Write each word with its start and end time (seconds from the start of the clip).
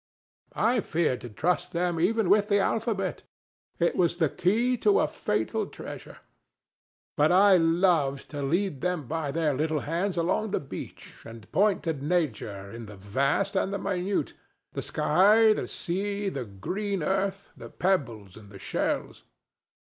I 0.55 0.79
feared 0.79 1.21
to 1.21 1.29
trust 1.29 1.73
them 1.73 1.99
even 1.99 2.27
with 2.27 2.47
the 2.49 2.57
alphabet: 2.57 3.21
it 3.77 3.95
was 3.95 4.15
the 4.15 4.29
key 4.29 4.75
to 4.77 4.99
a 4.99 5.07
fatal 5.07 5.67
treasure. 5.67 6.17
But 7.15 7.31
I 7.31 7.57
loved 7.57 8.27
to 8.31 8.41
lead 8.41 8.81
them 8.81 9.05
by 9.05 9.29
their 9.29 9.53
little 9.53 9.81
hands 9.81 10.17
along 10.17 10.49
the 10.49 10.59
beach 10.59 11.21
and 11.23 11.51
point 11.51 11.83
to 11.83 11.93
nature 11.93 12.71
in 12.71 12.87
the 12.87 12.95
vast 12.97 13.55
and 13.55 13.71
the 13.71 13.77
minute—the 13.77 14.81
sky, 14.81 15.53
the 15.53 15.67
sea, 15.67 16.29
the 16.29 16.45
green 16.45 17.03
earth, 17.03 17.51
the 17.55 17.69
pebbles 17.69 18.35
and 18.35 18.49
the 18.49 18.57
shells. 18.57 19.21